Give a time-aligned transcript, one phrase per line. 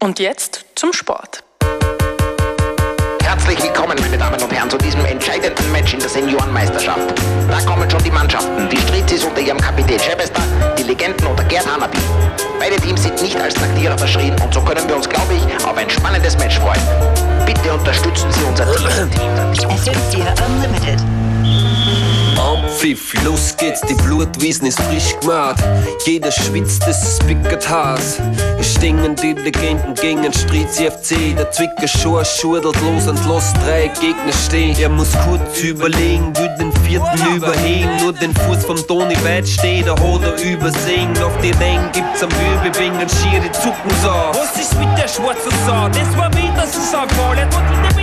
[0.00, 1.42] Und jetzt zum Sport.
[3.20, 7.20] Herzlich willkommen, meine Damen und Herren, zu diesem entscheidenden Match in der Seniorenmeisterschaft.
[7.50, 10.40] Da kommen schon die Mannschaften, die Stritzis unter ihrem Kapitän Schebester,
[10.78, 11.98] die Legenden unter Gerd Hanapi.
[12.60, 15.76] Beide Teams sind nicht als Taktierer verschrien und so können wir uns, glaube ich, auf
[15.76, 16.80] ein spannendes Match freuen.
[17.44, 19.34] Bitte unterstützen Sie unser Team.
[19.66, 21.27] FM4 Unlimited.
[22.78, 25.58] Pfiff, los geht's, die Blutwiesen ist frisch gemacht.
[26.06, 28.20] Jeder schwitzt, es ist pickert Haas.
[28.56, 31.36] Es stingen die Legenden gegen Striz FC.
[31.36, 34.76] Der Zwicker Schor schurdelt los und los drei Gegner stehen.
[34.78, 37.96] Er muss kurz überlegen, will den vierten überheben.
[38.00, 41.10] Nur den Fuß vom Toni weit steht, er hat er übersehen.
[41.20, 44.08] Auf die Länge gibt's am Wirbelwing und schiere Zucken so.
[44.08, 45.88] Was ist mit der schwarzen Sau?
[45.88, 47.48] Das war wieder Saisonfall.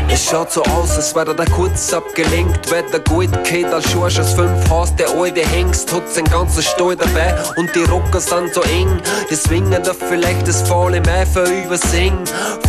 [0.10, 4.18] Es schaut so aus, als wäre der kurz abgelenkt, weil der Gold geht als Schorsch
[4.26, 4.96] aus fünf Haus.
[4.96, 9.00] Der alte Hengst hat sein ganzes Stall dabei und die Rocker sind so eng.
[9.30, 12.18] Deswegen er vielleicht das faule Meifer übersehen.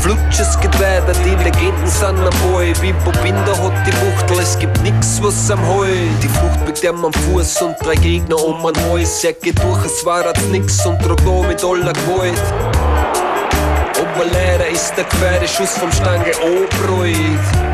[0.00, 2.72] Flutsches geht weiter, die Legenden sind am Ball.
[2.80, 5.86] Bimbo Binder hat die Wuchtel, es gibt nix, was am Heu.
[6.22, 9.24] Die Flucht biegt ihm am Fuß und drei Gegner um ein Hals.
[9.24, 12.42] Er geht durch, es war jetzt nix und trug mit aller Gewalt.
[13.98, 17.65] Aber leider ist der zweite Schuss vom Stange anbräut.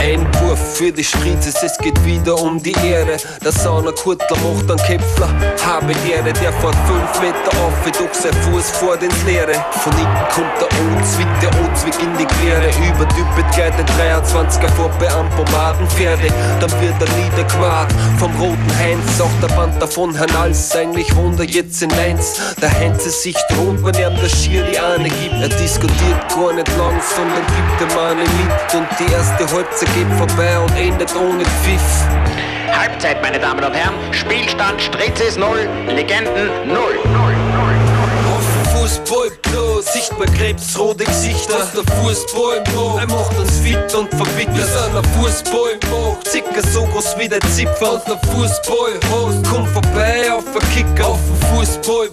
[0.00, 3.16] Ein Wurf für die Spritzes, es geht wieder um die Ehre.
[3.44, 5.28] Der Saunerkuttler macht einen Käpfler,
[5.66, 9.54] habe Ehre, der fährt fünf Meter auf, durch sein Fuß vor ins Leere.
[9.82, 12.70] Von hinten kommt der Ozwick, der Ozwick in die Quere.
[12.86, 16.28] Überdüppet geht der 23er vorbei am Pomadenpferde.
[16.60, 19.20] Dann wird er niederquart vom roten Heinz.
[19.20, 22.54] Auch der Band davon Herrn Als, eigentlich Wunder jetzt in eins.
[22.62, 25.42] Der Heinz ist sich rot, wenn er der Schier die Ahne gibt.
[25.42, 28.74] Er diskutiert gar nicht lang, sondern gibt dem Mann mit.
[28.74, 32.06] Und die erste Halbzeit geht vorbei und endet ohne Pfiff.
[32.72, 33.94] Halbzeit, meine Damen und Herren.
[34.12, 36.76] Spielstand Stritzis 0, Legenden 0.
[36.76, 37.78] 0, 0, 0.
[38.74, 39.30] Fußball
[39.78, 41.54] bloß, sichtbar krebsrote Gesichter.
[41.58, 42.64] Was der Fußball
[42.98, 44.56] er macht uns fit und verbittert.
[44.56, 45.78] Wir sind der Fußball
[46.28, 47.88] circa so groß wie der Zipfel.
[47.88, 48.92] Was der Fußball
[49.48, 51.08] komm vorbei auf der Kicker.
[51.08, 52.08] Auf dem Fußball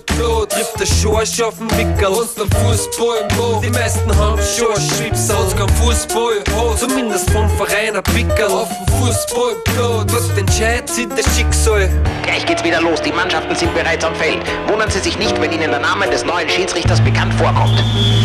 [0.49, 2.11] trifft der Schorsch auf den Wickel.
[2.11, 5.29] Was der Fußball die meisten haben Schorsch-Schwips.
[5.31, 6.43] Aus kein Fußball
[6.77, 8.45] zumindest vom Verein ein Pickel.
[8.45, 11.89] Auf dem Fußball bloß, dort entscheidet sich das Schicksal.
[12.23, 13.01] Gleich geht's wieder los.
[13.01, 14.39] Die Mannschaften sind bereits am Feld.
[14.67, 17.54] Wundern Sie sich nicht, wenn Ihnen der Name des neuen Schiedsrichters bekannt vorkommt.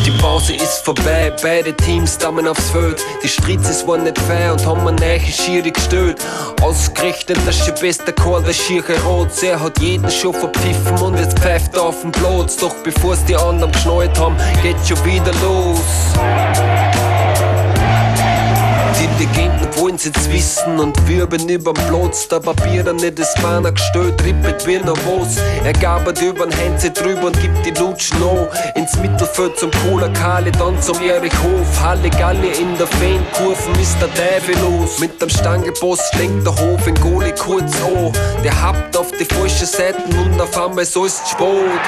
[0.05, 3.01] Die Pause ist vorbei, beide Teams dammen aufs Feld.
[3.23, 6.21] Die Stritzes waren nicht fair und haben eine neue Schiri gestellt.
[6.61, 9.29] Ausgerechnet der Schibester Karl, der schiere Rot.
[9.43, 12.57] Er hat jeden schon verpfiffen und jetzt pfeift er auf den Platz.
[12.57, 16.90] Doch bevor's die anderen geschnallt haben, geht's schon wieder los.
[19.01, 22.29] Die Legenden wollen's jetzt wissen und wirbeln überm Platz.
[22.29, 25.39] Der Papier dann nicht das Banner gestellt, rippet wie noch was.
[25.65, 28.49] Er gabert übern Hänze drüber und gibt die Lutschen an.
[28.75, 31.81] Ins Mittelfeld zum Cola Kali, dann zum Erich Hof.
[31.81, 34.99] Halle Galle in der Fankurven ist der Teufel los.
[34.99, 38.13] Mit dem Stangelboss lenkt der Hof in Goli kurz an.
[38.45, 41.81] Der habt auf die falsche Seiten und auf einmal ist alles Sport.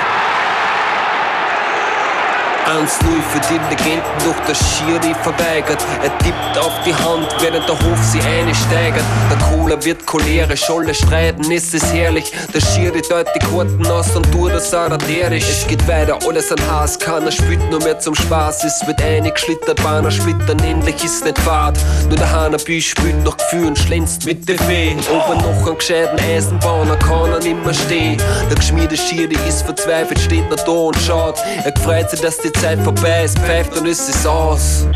[2.67, 2.87] 1-0
[3.33, 5.85] für die Legenden, doch der Schiri verweigert.
[6.03, 9.05] Er tippt auf die Hand, während der Hof sie einsteigert.
[9.31, 12.33] Der Cola wird cholerisch, alle streiten, es ist herrlich.
[12.55, 15.49] Der Schiri deut die Karten aus und tut das araterisch.
[15.49, 18.65] Es geht weiter, alles an Haas, keiner spielt nur mehr zum Spaß.
[18.65, 21.79] Es wird eingeschlittert, Bahner splittern, endlich ist nicht Fahrt.
[22.09, 24.97] Nur der Hanabi spielt noch Gefühl und schlänzt mit der Fee.
[25.11, 28.21] Ob er noch einen gescheiten Eisenbahner kann er nimmer stehen.
[28.49, 31.39] Der geschmiede Schiri ist verzweifelt, steht noch da und schaut.
[31.65, 34.87] Er freut sich, dass die Zeit vorbei ist, pfeift und ist es aus.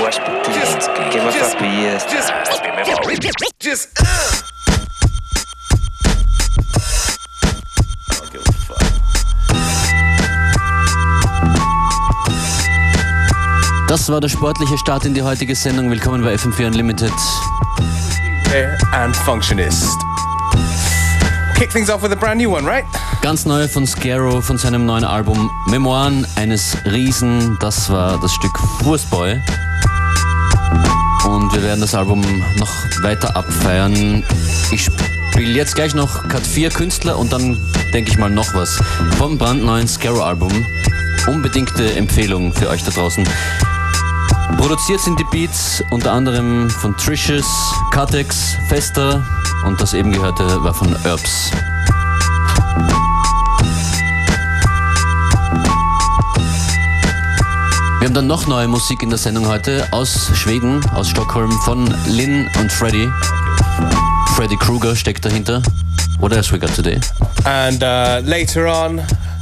[0.00, 2.06] Wash potatoes, give a fuck yes.
[3.62, 4.04] Just, uh.
[8.10, 8.82] I don't give a fuck.
[13.88, 15.90] Das war der sportliche Start in die heutige Sendung.
[15.90, 17.12] Willkommen bei FM4 Unlimited.
[18.92, 19.96] And Functionist.
[21.56, 22.84] Kick things off with a brand new one, right?
[23.26, 27.58] Ganz neu von Scaro von seinem neuen Album Memoiren eines Riesen.
[27.58, 29.42] Das war das Stück Fußboy.
[31.26, 32.20] Und wir werden das Album
[32.56, 32.70] noch
[33.02, 34.22] weiter abfeiern.
[34.70, 37.58] Ich spiele jetzt gleich noch Cut 4 Künstler und dann
[37.92, 38.78] denke ich mal noch was
[39.18, 40.64] vom brandneuen Scaro Album.
[41.26, 43.28] Unbedingte Empfehlung für euch da draußen.
[44.56, 49.20] Produziert sind die Beats unter anderem von Tricious, Catex, Fester
[49.66, 51.50] und das eben gehörte war von Herbs.
[58.06, 61.92] Wir haben dann noch neue Musik in der Sendung heute aus Schweden, aus Stockholm von
[62.06, 63.10] Lynn und Freddy.
[64.36, 65.60] Freddy Krueger steckt dahinter.
[66.20, 67.00] What else we got today?
[67.44, 69.00] And uh, later on,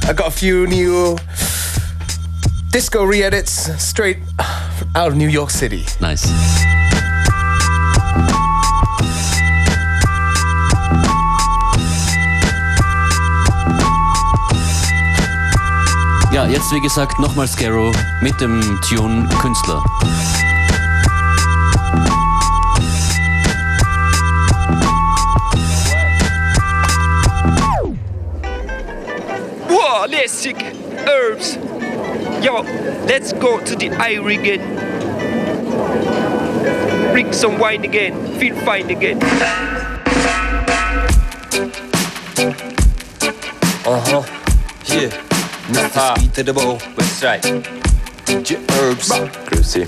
[0.09, 1.15] I got a few new
[2.71, 4.17] disco re-edits straight
[4.95, 5.85] out of New York City.
[6.01, 6.27] Nice.
[16.35, 19.81] Ja, jetzt wie gesagt nochmal Scarrow mit dem Tune Künstler.
[29.69, 30.57] Whoa, lässig.
[31.05, 31.57] Herbs.
[32.41, 32.65] Yo,
[33.07, 34.61] let's go to the Irie again.
[37.13, 38.13] Drink some wine again.
[38.37, 39.21] Feel fine again.
[44.05, 44.25] Hier,
[45.95, 46.17] Mr.
[46.17, 47.63] Speed to the Bow, Westside.
[48.25, 49.09] DJ Herbs.
[49.47, 49.87] Grüße.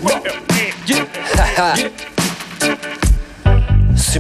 [0.86, 2.17] Sie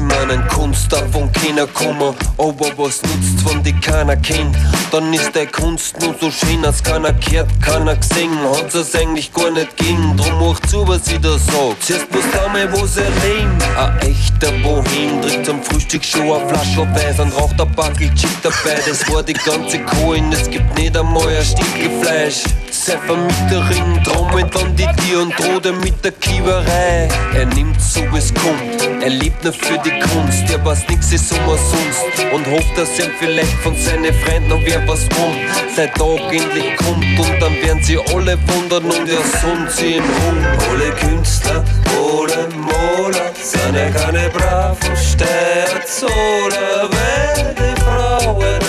[0.07, 4.55] meinen Kunst davon keiner kommen, aber was nutzt, wenn die keiner kennt?
[4.91, 9.33] Dann ist der Kunst nur so schön, als keiner gehört, keiner gesehen, hat's es eigentlich
[9.33, 10.15] gar nicht gehen.
[10.17, 11.81] Drum macht zu, was ich da sag.
[11.81, 12.23] Zuerst muss
[12.53, 13.57] mal was erleben.
[13.77, 18.29] Ein echter Bohem trinkt zum Frühstück schon eine Flasche Weiß und raucht ein Backel Chip
[18.41, 18.79] dabei.
[18.87, 22.43] Das war die ganze Kohlen, es gibt nicht einmal ein Stückchen Fleisch.
[22.87, 27.09] Seifer mit trommelt an die Tür und droht mit der Kiewerei.
[27.35, 30.49] Er nimmt so es kommt, er lebt nur für die Kunst.
[30.49, 34.87] Er weiß nix ist umsonst und hofft, dass er vielleicht von seinen Freunden noch wer
[34.87, 35.35] was kommt.
[35.75, 40.03] Sein Tag endlich kommt und dann werden sie alle wundern und er sonnt sie im
[40.05, 40.37] Rum.
[40.71, 48.59] Alle Künstler, alle Maler, sind keine braven Sternzoller, weil Frauen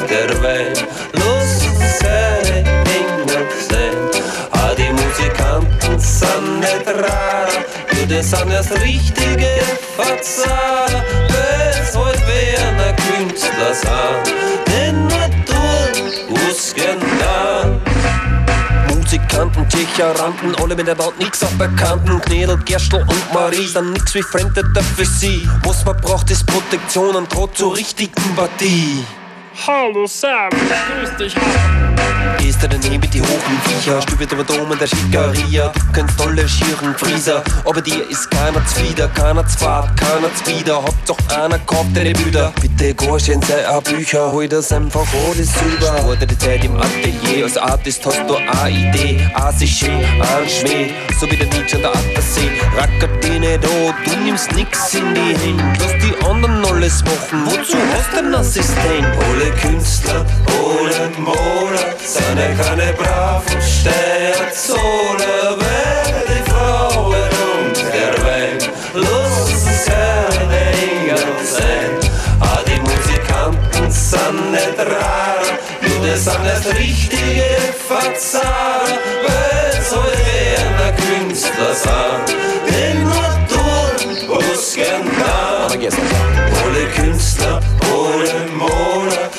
[0.00, 1.03] und der Wein
[6.78, 7.48] nicht rar,
[7.92, 9.48] die sind erst richtige
[9.96, 14.34] Verzahler, wenn's halt wer ein Künstler sind,
[14.66, 15.08] denn
[16.28, 17.80] musst gern da.
[18.94, 22.20] Musikanten, Tschecheranten, alle mit der Welt nix auf Bekannten.
[22.20, 24.64] Knedel, Gerstl und Marie sind nix wie Fremde
[24.96, 25.48] für sie.
[25.64, 29.04] Was man braucht, ist Protektion und droht zur richtigen Partie.
[29.56, 31.34] Hallo Sam, grüß dich.
[32.38, 35.68] Gehst du daneben mit die hohen Viecher, stübelt über Dom in der Schickeria.
[35.68, 40.82] Du kennst tolle schieren Frieser, aber dir ist keiner zwider, keiner zwart, keiner zwider.
[40.82, 42.52] Hauptsache einer kauft deine Büder.
[42.60, 45.98] Bitte geh schön sei auch Bücher, hol das einfach alles über.
[45.98, 49.26] Sport die Zeit im Atelier, als Artist hast du eine Idee.
[49.34, 52.50] Ein Schmäh, so wie der Nietzsche an der Attersee.
[52.76, 55.64] Rackert die nicht an, du nimmst nix in die Hände.
[55.78, 59.06] Lass die anderen alles machen, wozu hast du einen Assistent?
[59.44, 60.24] Alle Künstler,
[61.18, 68.58] Maler, sind ja keine braven Sternzoller, weil die Frauen und der Wein
[68.94, 71.92] lassen seine Engel sein.
[72.40, 75.44] Ah, die Musikanten sind nicht rar,
[75.82, 77.44] nur die sind erst richtige
[79.90, 82.26] so wer ein Künstler sind.
[82.66, 85.44] Denn nur du musst gern da.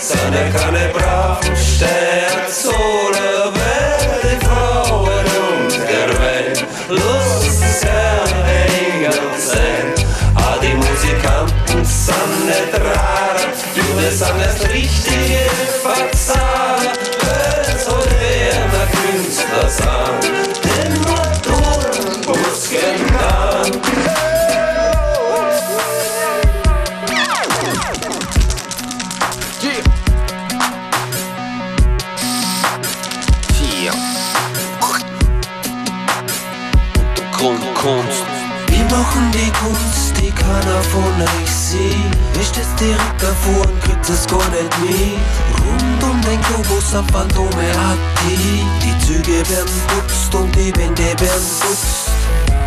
[0.07, 0.16] Ja
[0.54, 6.54] keine braven Sternzoller, weil die Frauen und der Wein
[6.90, 9.88] lassen seine Engel sein.
[10.36, 13.36] Ah, die Musikanten sind nicht rar,
[13.74, 13.81] du,
[14.12, 15.50] sind erst richtige
[15.81, 16.75] Verzahler,
[37.86, 38.24] Grundkunst.
[38.68, 42.42] Wir machen die Kunst, die keiner von euch sieht.
[42.42, 45.20] Ich steh's direkt davor und kriegt es gar nicht mit.
[45.62, 48.65] Rund um den Globus am Phantome aktiv.
[48.82, 52.05] Die Züge werden putzt und die Wände werden putzt.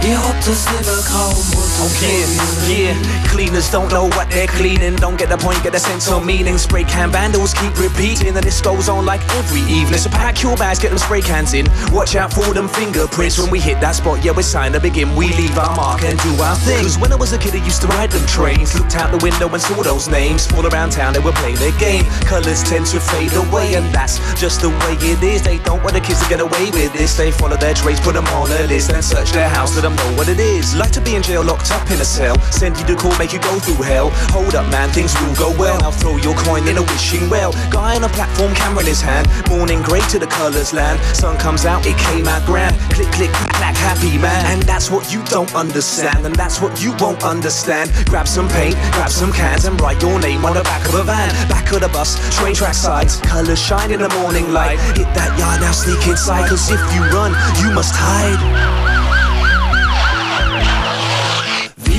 [0.06, 1.68] Ihr habt es lieber grau und
[2.00, 2.94] Yeah, yeah.
[3.30, 4.96] Cleaners don't know what they're cleaning.
[4.96, 6.58] Don't get the point, get the sense of meaning.
[6.58, 9.98] Spray can vandals keep repeating, and this goes on like every evening.
[9.98, 11.66] So pack your bags, get them spray cans in.
[11.92, 13.38] Watch out for them fingerprints.
[13.38, 15.14] When we hit that spot, yeah, it's time to begin.
[15.14, 16.82] We leave our mark and do our thing.
[16.82, 18.74] Cause when I was a kid, I used to ride them trains.
[18.78, 20.48] Looked out the window and saw those names.
[20.54, 22.04] All around town, they were playing their game.
[22.26, 25.42] Colors tend to fade away, and that's just the way it is.
[25.42, 27.16] They don't want the kids to get away with this.
[27.16, 29.87] They follow their trades, put them on a list, and search their house to the
[29.96, 30.74] know what it is.
[30.74, 32.38] Like to be in jail, locked up in a cell.
[32.50, 34.10] Send you to court, make you go through hell.
[34.34, 35.82] Hold up, man, things will go well.
[35.82, 37.52] I'll throw your coin in a wishing well.
[37.70, 39.28] Guy on a platform, camera in his hand.
[39.48, 40.98] Morning grey to the colours land.
[41.16, 42.74] Sun comes out, it came out grand.
[42.92, 44.44] Click, click, clack, clack, happy man.
[44.46, 47.90] And that's what you don't understand, and that's what you won't understand.
[48.06, 51.04] Grab some paint, grab some cans, and write your name on the back of a
[51.04, 51.30] van.
[51.48, 54.78] Back of the bus, train track sides, colours shine in the morning light.
[54.96, 59.37] Hit that yard now, sneak inside, cause if you run, you must hide.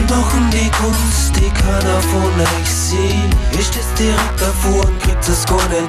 [0.10, 3.30] Wir machen die Kunst, die keiner von euch sieht.
[3.52, 5.88] Ich steh's direkt davor und kriegt es gar nicht.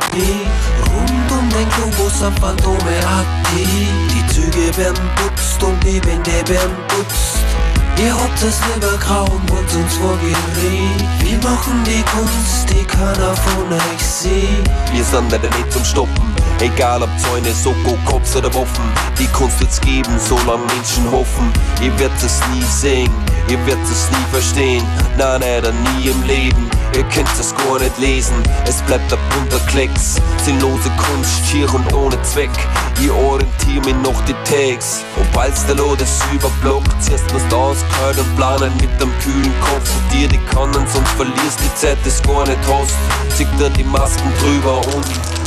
[0.92, 3.88] Rund um den Globus am Phantome aktiv.
[4.12, 7.49] Die Züge werden putzt und die Wände werden putzt.
[8.02, 11.04] Ihr habt es lieber grau und uns vor Gericht.
[11.22, 14.70] Wir machen die Kunst, die keiner von euch sieht.
[14.90, 16.34] Wir sind leider nicht zum Stoppen.
[16.60, 18.84] Egal ob Zäune, Soko, Cops oder Waffen.
[19.18, 21.52] Die Kunst wird's geben, solange Menschen hoffen.
[21.82, 23.12] Ihr werdet es nie sehen,
[23.48, 24.84] ihr werdet es nie verstehen.
[25.18, 26.70] Nein, nein, nie im Leben.
[26.92, 28.34] Ihr könnt es gar nicht lesen,
[28.66, 30.16] es bleibt ein bunter Klecks.
[30.44, 32.50] Sinnlose Kunst, schier und ohne Zweck.
[33.00, 35.04] Ich orientiere mich noch die Tags.
[35.16, 39.90] Und weil's der Lot es überblockt, zuerst musst auskalt und planen mit dem kühlen Kopf.
[39.96, 42.96] Und dir die Kannen, sonst verlierst die Zeit, das gar nicht hast.
[43.36, 45.39] Zieh dir die Masken drüber und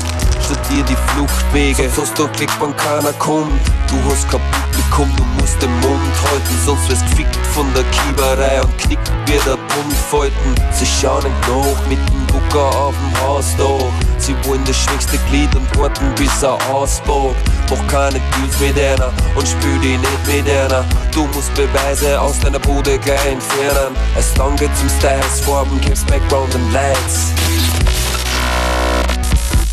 [0.54, 1.90] studier die Fluchtwege.
[1.90, 3.52] Sonst hast du Glück, wann keiner kommt.
[3.88, 8.62] Du hast kein Publikum, du musst den Mund halten, sonst wirst gefickt von der Kieberei
[8.62, 10.56] und knickt wie der Bund falten.
[10.72, 13.92] Sie schauen nach mit dem Gucker auf dem Hausdach.
[14.18, 17.36] Sie wollen das schwächste Glied und warten bis er auspackt.
[17.70, 20.86] Mach keine Deals mit einer und spül die nicht mit einer.
[21.14, 23.96] Du musst Beweise aus deiner Bude gleich entfernen.
[24.18, 27.34] Es dann geht's um Styles, Farben, Caps, Background und Lights.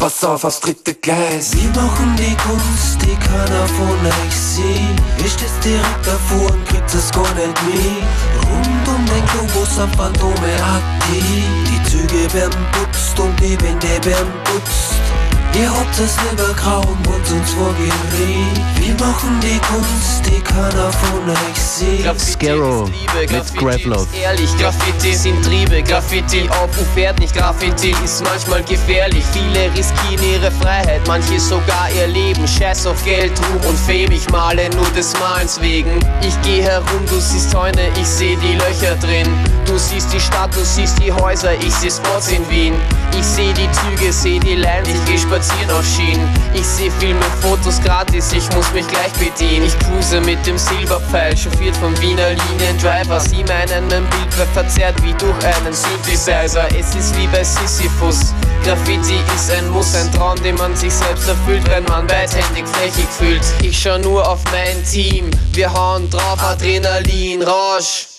[0.01, 1.53] Pass auf aufs dritte Gleis.
[1.53, 4.97] Wir machen die Kunst, die keiner von euch sieht.
[5.23, 8.49] Ich steh's direkt davor und kriegt es gar nicht mit.
[8.49, 11.45] Rund um den Globus am Phantome aktiv.
[11.69, 15.20] Die Züge werden putzt und die Wände werden putzt.
[15.59, 15.97] Ihr habt
[16.31, 18.61] lieber grau und wollt uns vor Gericht.
[18.79, 22.21] Wir machen die Kunst, die keiner von euch sieht.
[22.21, 24.07] Scarrow mit Gravlove.
[24.23, 27.35] Ehrlich, Graffiti sind Triebe, Graffiti auf und fährt nicht.
[27.35, 29.25] Graffiti ist manchmal gefährlich.
[29.33, 32.47] Viele riskieren ihre Freiheit, manche sogar ihr Leben.
[32.47, 35.99] Scheiß auf Geld, Ruhm und Fame, ich male nur des Malens wegen.
[36.23, 39.29] Ich geh herum, du siehst Zäune, ich seh die Löcher drin.
[39.71, 42.75] Du siehst die Stadt, du siehst die Häuser, ich seh Spots in Wien.
[43.17, 46.29] Ich seh die Züge, seh die Lines, ich geh spazieren auf Schienen.
[46.55, 49.67] Ich seh Filme, Fotos gratis, ich muss mich gleich bedienen.
[49.67, 53.21] Ich cruise mit dem Silberpfeil, chauffiert vom Wiener Liniendriver.
[53.21, 56.67] Sie meinen, mein Bild wird verzerrt wie durch einen Synthesizer.
[56.77, 58.35] Es ist wie bei Sisyphus.
[58.65, 63.07] Graffiti ist ein Muss, ein Traum, den man sich selbst erfüllt, wenn man beidhändig flächig
[63.09, 63.45] fühlt.
[63.63, 68.10] Ich schau nur auf mein Team, wir hauen drauf Adrenalin, Rausch.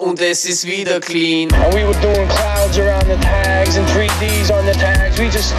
[0.00, 1.52] Oh, Und es ist wieder clean.
[1.54, 5.18] And we were doing clouds around the tags and 3Ds on the tags.
[5.18, 5.54] We just,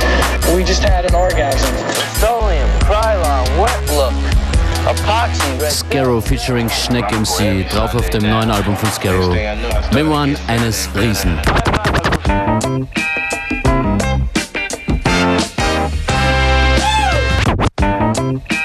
[0.56, 1.70] we just had an orgasm.
[2.16, 4.14] Petroleum, Krylon, wet look.
[5.70, 9.36] Scarrow featuring Schneck MC, drauf auf dem neuen Album von Scarrow.
[9.94, 11.40] Memoiren eines Riesen.
[18.22, 18.61] You've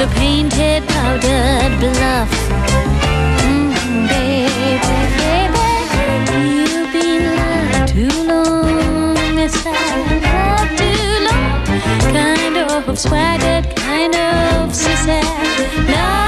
[0.00, 2.30] a painted, powdered bluff.
[3.42, 4.78] Mm, baby,
[5.18, 5.66] baby,
[6.70, 9.16] you've been too long,
[10.76, 10.94] too
[11.26, 11.58] long.
[12.12, 15.22] Kind of swaggered, kind of sissy,
[15.88, 16.27] love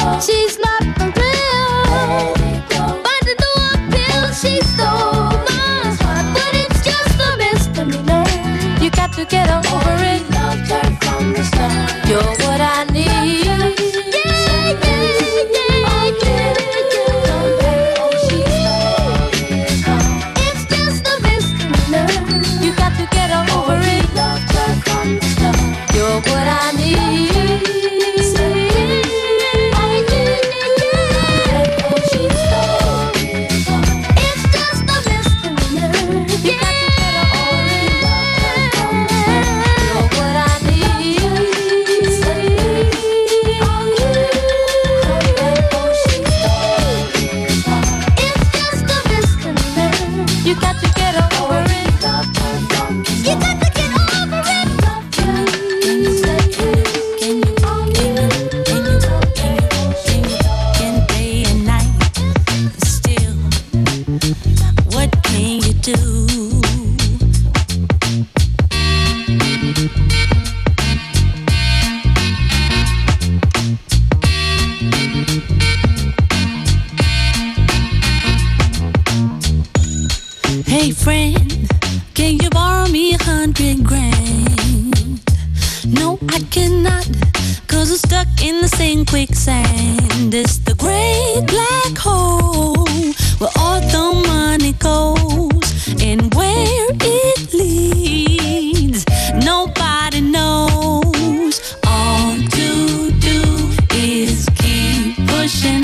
[0.00, 0.59] She's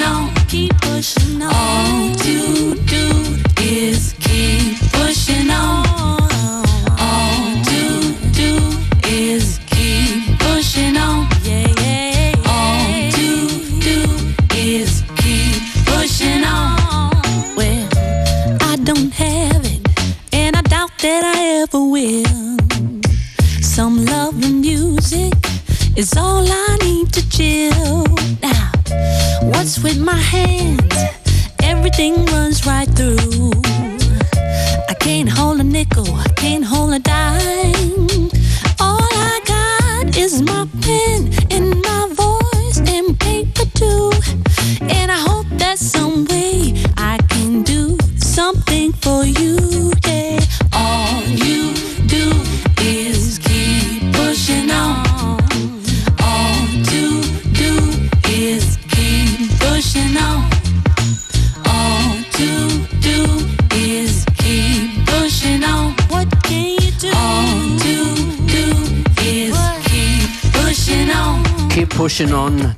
[0.07, 0.36] know.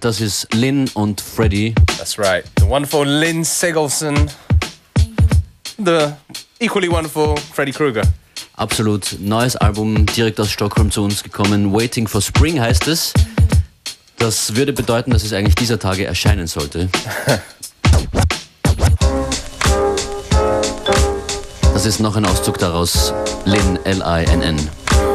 [0.08, 1.74] Das ist Lynn und Freddy.
[1.98, 2.42] That's right.
[2.58, 4.30] The wonderful Lynn Sigelson.
[5.76, 6.14] The
[6.60, 8.00] equally wonderful Freddy Krueger.
[8.56, 9.18] Absolut.
[9.20, 11.74] Neues Album direkt aus Stockholm zu uns gekommen.
[11.74, 13.12] Waiting for Spring heißt es.
[14.16, 16.88] Das würde bedeuten, dass es eigentlich dieser Tage erscheinen sollte.
[21.74, 23.12] Das ist noch ein Auszug daraus.
[23.44, 24.56] Lin, L-I-N-N.
[24.56, 25.07] -N.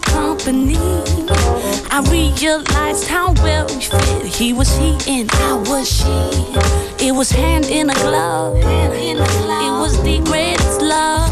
[0.00, 0.76] Company.
[1.90, 4.26] I realized how well we fit.
[4.26, 7.06] He was he and I was she.
[7.06, 8.56] It was hand in a glove.
[8.56, 9.18] It
[9.82, 11.30] was the greatest love.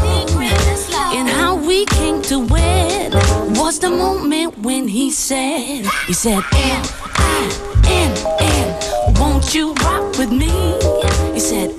[1.15, 3.13] And how we came to wed
[3.57, 6.83] was the moment when he said, he said, L
[7.15, 7.49] I
[7.87, 10.51] N N, won't you rock with me?
[11.33, 11.78] He said,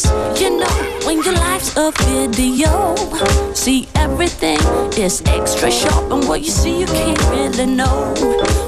[0.00, 0.66] days, you know,
[1.04, 2.94] when your life's a video.
[3.54, 4.58] See, everything
[4.98, 8.14] is extra sharp, and what you see, you can't really know.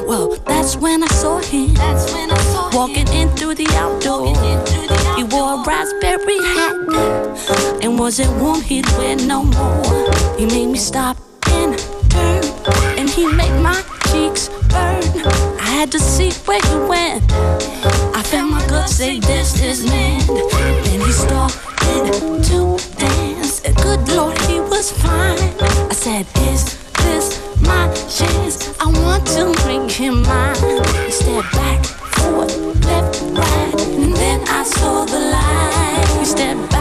[0.07, 1.75] Well, that's when I saw him.
[1.75, 4.37] That's when I saw walking in through the outdoor.
[5.16, 10.11] He wore a raspberry hat, and wasn't warm, he'd wear no more.
[10.38, 11.16] He made me stop
[11.49, 11.79] and
[12.11, 12.45] turn,
[12.99, 15.03] and he made my cheeks burn.
[15.59, 17.22] I had to see where he went.
[18.14, 20.20] I felt my gut say this is man.
[20.85, 22.61] Then he started to
[22.98, 23.62] dance.
[23.64, 25.38] And good Lord, he was fine.
[25.92, 26.62] I said, Is
[27.05, 27.27] this
[27.62, 28.57] my chance?
[28.81, 30.57] I want to make him mine.
[31.07, 32.53] He stepped back, forward,
[32.85, 36.18] left, right, and then I saw the light.
[36.18, 36.72] He stepped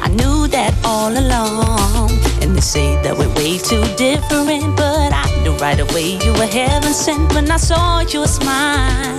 [0.00, 2.10] I knew that all along.
[2.42, 6.46] And they say that we're way too different, but I knew right away you were
[6.46, 9.18] heaven sent when I saw your smile.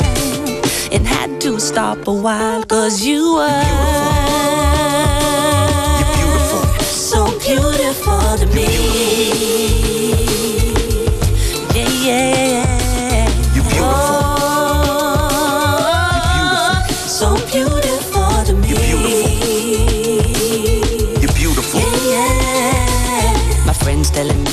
[0.91, 3.63] And had to stop a while, cause you were
[6.83, 9.78] so beautiful to me.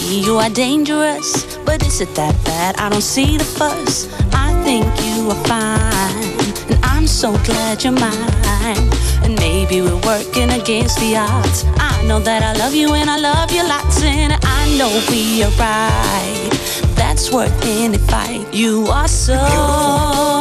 [0.06, 2.76] You are dangerous, but is it that bad?
[2.76, 4.08] I don't see the fuss.
[4.32, 8.90] I think you are fine, and I'm so glad you're mine.
[9.24, 11.64] And maybe we're working against the odds.
[11.78, 15.42] I know that I love you and I love you lots, and I know we
[15.42, 16.50] are right.
[16.94, 18.52] That's worth any fight.
[18.54, 20.35] You are so, so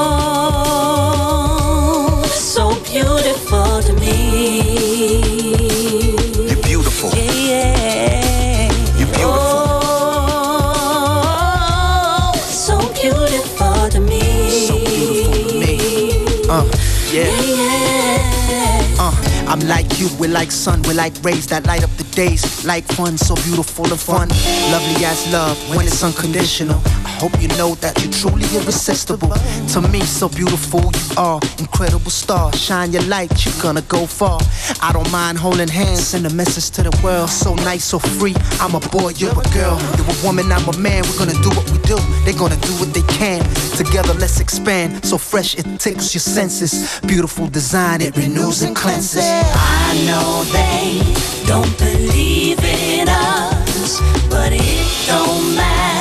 [20.05, 22.65] you, we're like sun, we're like rays that light up the days.
[22.65, 24.29] Like fun, so beautiful and fun.
[24.71, 26.81] Lovely as love when it's unconditional.
[27.19, 29.29] Hope you know that you're truly irresistible.
[29.73, 31.39] To me, so beautiful you are.
[31.59, 34.39] Incredible star, shine your light, you're gonna go far.
[34.81, 37.29] I don't mind holding hands, send a message to the world.
[37.29, 38.35] So nice, so free.
[38.59, 39.79] I'm a boy, you're a girl.
[39.97, 41.03] You're a woman, I'm a man.
[41.03, 41.97] We're gonna do what we do.
[42.25, 43.41] They're gonna do what they can.
[43.77, 45.05] Together, let's expand.
[45.05, 46.99] So fresh, it tickles your senses.
[47.01, 49.23] Beautiful design, it renews and cleanses.
[49.25, 50.99] I know they
[51.47, 55.94] don't believe in us, but it don't matter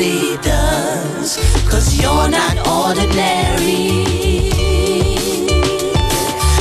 [0.00, 1.36] nobody does,
[1.68, 4.06] cause you're not ordinary.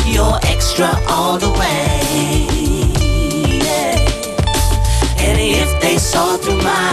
[0.05, 2.47] You're extra all the way.
[3.63, 3.95] yeah.
[5.19, 6.91] And if they saw through my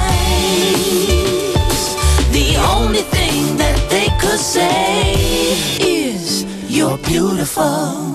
[0.00, 0.36] eyes,
[2.32, 5.14] the only thing that they could say
[5.80, 8.08] is you're beautiful.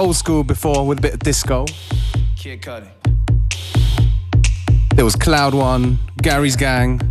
[0.00, 1.66] old school before with a bit of disco.
[2.34, 2.88] Kid Cudi.
[4.94, 7.02] There was Cloud One, Gary's Gang,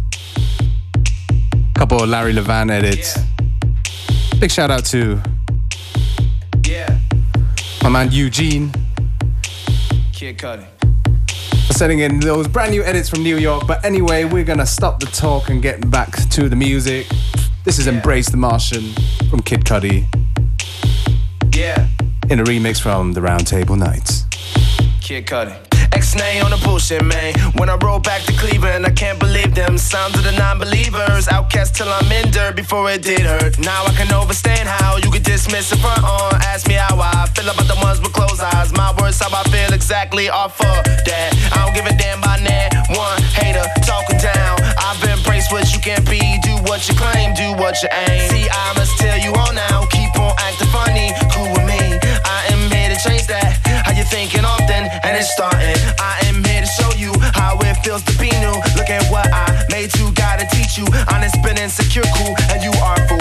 [0.96, 3.16] a couple of Larry Levan edits.
[3.16, 4.40] Yeah.
[4.40, 5.22] Big shout out to
[6.66, 6.98] yeah.
[7.84, 8.72] my man Eugene.
[10.12, 10.66] Kid Cudi.
[11.72, 13.68] Sending in those brand new edits from New York.
[13.68, 17.08] But anyway, we're gonna stop the talk and get back to the music.
[17.66, 17.94] This is yeah.
[17.94, 18.94] Embrace the Martian
[19.30, 20.08] from Kid Cudi.
[21.56, 21.88] Yeah
[22.30, 24.24] in a remix from the Roundtable Nights.
[25.02, 25.56] Kid Cudi.
[25.92, 27.34] X-Nay on the bullshit, man.
[27.58, 29.78] When I roll back to Cleveland, I can't believe them.
[29.78, 31.28] Sounds of the non-believers.
[31.28, 33.58] Outcast till I'm in dirt before it did hurt.
[33.60, 36.36] Now I can overstand how you could dismiss the front on.
[36.46, 38.72] Ask me how I feel about the ones with closed eyes.
[38.74, 41.30] My words, how I feel exactly off of that.
[41.54, 44.58] I don't give a damn by that one hater talking down.
[44.78, 46.22] I've embraced what you can't be.
[46.42, 48.30] Do what you claim, do what you aim.
[48.30, 49.86] See, I must tell you all now.
[49.90, 51.12] Keep on acting funny
[54.20, 55.80] thinking often, and it's starting.
[55.98, 58.56] I am here to show you how it feels to be new.
[58.76, 60.86] Look at what I made you, gotta teach you.
[61.14, 63.19] Honest, been insecure, cool, and you are fool.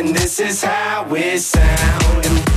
[0.00, 2.49] and this is how it sounds.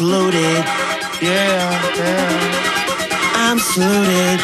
[0.00, 0.64] saluted.
[1.20, 1.68] Yeah,
[2.00, 3.36] yeah.
[3.36, 4.40] I'm saluted.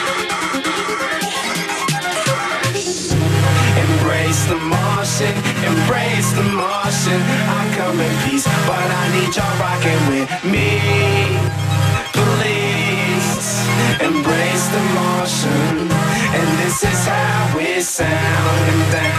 [3.85, 5.35] Embrace the Martian,
[5.71, 7.21] embrace the Martian.
[7.59, 10.69] I come in peace, but I need y'all rocking with me.
[12.21, 13.49] Please
[14.09, 15.89] embrace the Martian,
[16.39, 19.16] and this is how we sound.